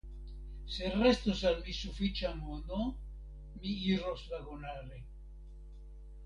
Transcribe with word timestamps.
Se 0.75 0.85
restos 1.01 1.43
al 1.49 1.59
mi 1.67 1.75
sufiĉa 1.79 2.31
mono, 2.39 2.87
mi 3.61 3.75
iros 3.93 4.25
vagonare. 4.33 4.99